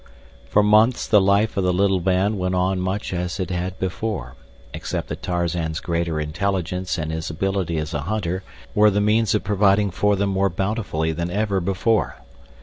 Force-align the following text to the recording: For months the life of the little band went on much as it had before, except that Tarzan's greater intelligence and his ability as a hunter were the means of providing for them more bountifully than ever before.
For 0.49 0.63
months 0.63 1.05
the 1.05 1.21
life 1.21 1.57
of 1.57 1.63
the 1.63 1.71
little 1.71 1.99
band 1.99 2.39
went 2.39 2.55
on 2.55 2.79
much 2.79 3.13
as 3.13 3.39
it 3.39 3.51
had 3.51 3.77
before, 3.77 4.33
except 4.73 5.09
that 5.09 5.21
Tarzan's 5.21 5.79
greater 5.79 6.19
intelligence 6.19 6.97
and 6.97 7.11
his 7.11 7.29
ability 7.29 7.77
as 7.77 7.93
a 7.93 8.01
hunter 8.01 8.41
were 8.73 8.89
the 8.89 8.99
means 8.99 9.35
of 9.35 9.43
providing 9.43 9.91
for 9.91 10.15
them 10.15 10.31
more 10.31 10.49
bountifully 10.49 11.11
than 11.11 11.29
ever 11.29 11.59
before. 11.59 12.15